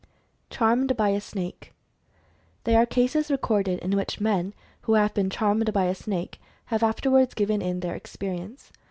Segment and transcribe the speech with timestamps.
[0.49, 1.73] CHARMED BY A SNAKE.
[2.63, 6.41] There are cases recorded in which men who have been "charmed" by a snake,
[6.73, 8.71] have afterwards given in their experience.